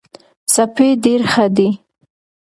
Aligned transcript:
سپی 0.53 0.87
ډېر 1.03 1.21
ښه 1.31 1.45
دی. 1.55 1.69